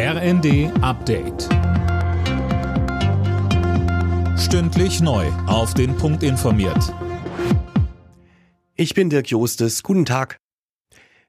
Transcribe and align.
RND 0.00 0.70
Update. 0.80 1.48
Stündlich 4.38 5.00
neu. 5.00 5.26
Auf 5.48 5.74
den 5.74 5.96
Punkt 5.96 6.22
informiert. 6.22 6.94
Ich 8.76 8.94
bin 8.94 9.10
Dirk 9.10 9.28
Jostes. 9.28 9.82
Guten 9.82 10.04
Tag. 10.04 10.38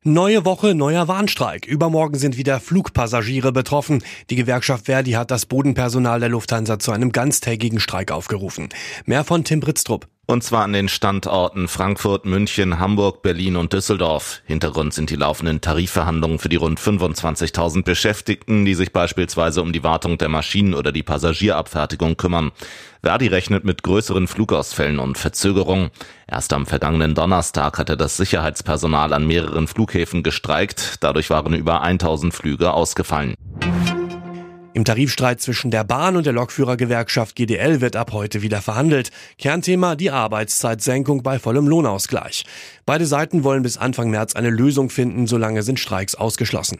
Neue 0.03 0.45
Woche, 0.45 0.75
neuer 0.75 1.07
Warnstreik. 1.07 1.65
Übermorgen 1.65 2.19
sind 2.19 2.37
wieder 2.37 2.59
Flugpassagiere 2.59 3.51
betroffen. 3.51 4.03
Die 4.29 4.35
Gewerkschaft 4.35 4.85
Verdi 4.85 5.13
hat 5.13 5.31
das 5.31 5.47
Bodenpersonal 5.47 6.19
der 6.19 6.29
Lufthansa 6.29 6.77
zu 6.77 6.91
einem 6.91 7.11
ganztägigen 7.11 7.79
Streik 7.79 8.11
aufgerufen. 8.11 8.69
Mehr 9.05 9.23
von 9.23 9.43
Tim 9.43 9.61
Britztrup. 9.61 10.07
Und 10.29 10.43
zwar 10.43 10.63
an 10.63 10.73
den 10.73 10.89
Standorten 10.89 11.67
Frankfurt, 11.67 12.25
München, 12.25 12.77
Hamburg, 12.77 13.23
Berlin 13.23 13.55
und 13.55 13.73
Düsseldorf. 13.73 14.43
Hintergrund 14.45 14.93
sind 14.93 15.09
die 15.09 15.15
laufenden 15.15 15.59
Tarifverhandlungen 15.59 16.37
für 16.37 16.49
die 16.49 16.55
rund 16.55 16.79
25.000 16.79 17.83
Beschäftigten, 17.83 18.63
die 18.63 18.75
sich 18.75 18.93
beispielsweise 18.93 19.63
um 19.63 19.73
die 19.73 19.83
Wartung 19.83 20.19
der 20.19 20.29
Maschinen 20.29 20.75
oder 20.75 20.91
die 20.91 21.01
Passagierabfertigung 21.01 22.15
kümmern. 22.15 22.51
Verdi 23.01 23.25
rechnet 23.25 23.63
mit 23.63 23.81
größeren 23.81 24.27
Flugausfällen 24.27 24.99
und 24.99 25.17
Verzögerungen. 25.17 25.89
Erst 26.27 26.53
am 26.53 26.67
vergangenen 26.67 27.15
Donnerstag 27.15 27.79
hatte 27.79 27.97
das 27.97 28.15
Sicherheitspersonal 28.15 29.13
an 29.13 29.25
mehreren 29.25 29.67
Flughäfen 29.67 30.21
gestreikt. 30.21 30.97
Dadurch 30.99 31.31
waren 31.31 31.55
über 31.55 31.81
1000 31.81 32.35
Flüge 32.35 32.71
ausgefallen. 32.71 33.33
Im 34.73 34.85
Tarifstreit 34.85 35.41
zwischen 35.41 35.71
der 35.71 35.83
Bahn 35.83 36.15
und 36.15 36.25
der 36.25 36.33
Lokführergewerkschaft 36.33 37.35
GDL 37.35 37.81
wird 37.81 37.95
ab 37.95 38.11
heute 38.13 38.43
wieder 38.43 38.61
verhandelt. 38.61 39.09
Kernthema 39.39 39.95
die 39.95 40.11
Arbeitszeitsenkung 40.11 41.23
bei 41.23 41.39
vollem 41.39 41.67
Lohnausgleich. 41.67 42.45
Beide 42.85 43.07
Seiten 43.07 43.43
wollen 43.43 43.63
bis 43.63 43.77
Anfang 43.77 44.11
März 44.11 44.35
eine 44.35 44.51
Lösung 44.51 44.89
finden, 44.91 45.25
solange 45.25 45.63
sind 45.63 45.79
Streiks 45.79 46.13
ausgeschlossen. 46.13 46.79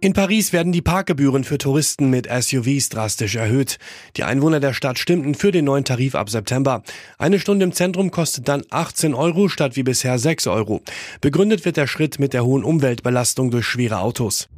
In 0.00 0.12
Paris 0.12 0.52
werden 0.52 0.72
die 0.72 0.82
Parkgebühren 0.82 1.42
für 1.42 1.58
Touristen 1.58 2.10
mit 2.10 2.28
SUVs 2.28 2.90
drastisch 2.90 3.36
erhöht. 3.36 3.78
Die 4.16 4.24
Einwohner 4.24 4.60
der 4.60 4.74
Stadt 4.74 4.98
stimmten 4.98 5.34
für 5.34 5.52
den 5.52 5.64
neuen 5.64 5.84
Tarif 5.84 6.14
ab 6.14 6.28
September. 6.28 6.82
Eine 7.18 7.38
Stunde 7.38 7.64
im 7.64 7.72
Zentrum 7.72 8.10
kostet 8.10 8.46
dann 8.46 8.62
18 8.70 9.14
Euro 9.14 9.48
statt 9.48 9.74
wie 9.74 9.84
bisher 9.84 10.18
6 10.18 10.48
Euro. 10.48 10.82
Begründet 11.20 11.64
wird 11.64 11.76
der 11.76 11.86
Schritt 11.86 12.18
mit 12.18 12.34
der 12.34 12.44
hohen 12.44 12.62
Umweltbelastung 12.62 13.50
durch 13.50 13.66
schwere 13.66 14.00
Autos. 14.00 14.48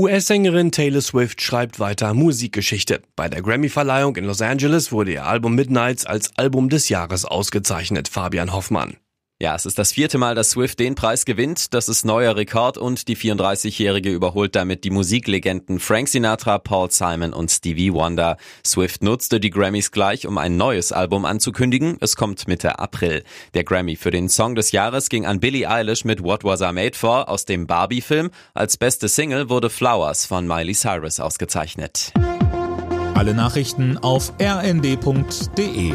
US-Sängerin 0.00 0.72
Taylor 0.72 1.02
Swift 1.02 1.42
schreibt 1.42 1.78
weiter 1.78 2.14
Musikgeschichte. 2.14 3.02
Bei 3.16 3.28
der 3.28 3.42
Grammy-Verleihung 3.42 4.16
in 4.16 4.24
Los 4.24 4.40
Angeles 4.40 4.92
wurde 4.92 5.12
ihr 5.12 5.26
Album 5.26 5.54
Midnights 5.54 6.06
als 6.06 6.30
Album 6.38 6.70
des 6.70 6.88
Jahres 6.88 7.26
ausgezeichnet. 7.26 8.08
Fabian 8.08 8.54
Hoffmann. 8.54 8.96
Ja, 9.42 9.54
es 9.54 9.64
ist 9.64 9.78
das 9.78 9.92
vierte 9.92 10.18
Mal, 10.18 10.34
dass 10.34 10.50
Swift 10.50 10.80
den 10.80 10.94
Preis 10.94 11.24
gewinnt. 11.24 11.72
Das 11.72 11.88
ist 11.88 12.04
neuer 12.04 12.36
Rekord 12.36 12.76
und 12.76 13.08
die 13.08 13.16
34-Jährige 13.16 14.10
überholt 14.10 14.54
damit 14.54 14.84
die 14.84 14.90
Musiklegenden 14.90 15.80
Frank 15.80 16.08
Sinatra, 16.08 16.58
Paul 16.58 16.90
Simon 16.90 17.32
und 17.32 17.50
Stevie 17.50 17.94
Wonder. 17.94 18.36
Swift 18.66 19.02
nutzte 19.02 19.40
die 19.40 19.48
Grammys 19.48 19.92
gleich, 19.92 20.26
um 20.26 20.36
ein 20.36 20.58
neues 20.58 20.92
Album 20.92 21.24
anzukündigen. 21.24 21.96
Es 22.00 22.16
kommt 22.16 22.48
Mitte 22.48 22.78
April. 22.78 23.24
Der 23.54 23.64
Grammy 23.64 23.96
für 23.96 24.10
den 24.10 24.28
Song 24.28 24.56
des 24.56 24.72
Jahres 24.72 25.08
ging 25.08 25.24
an 25.24 25.40
Billie 25.40 25.66
Eilish 25.66 26.04
mit 26.04 26.22
What 26.22 26.44
Was 26.44 26.60
I 26.60 26.72
Made 26.72 26.98
For 26.98 27.30
aus 27.30 27.46
dem 27.46 27.66
Barbie-Film. 27.66 28.30
Als 28.52 28.76
beste 28.76 29.08
Single 29.08 29.48
wurde 29.48 29.70
Flowers 29.70 30.26
von 30.26 30.46
Miley 30.46 30.74
Cyrus 30.74 31.18
ausgezeichnet. 31.18 32.12
Alle 33.14 33.32
Nachrichten 33.32 33.96
auf 33.96 34.34
rnd.de 34.38 35.94